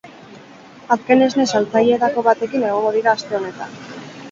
[0.95, 3.79] Azken esne saltzaileetako batekin egongo dira aste honetan.